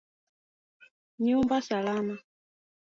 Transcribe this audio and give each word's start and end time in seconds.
nyumba 1.25 1.57
salama 1.67 2.15